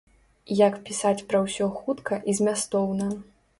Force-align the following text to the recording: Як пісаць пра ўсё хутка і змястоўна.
Як 0.67 0.79
пісаць 0.87 1.25
пра 1.29 1.43
ўсё 1.45 1.69
хутка 1.77 2.21
і 2.33 2.37
змястоўна. 2.43 3.13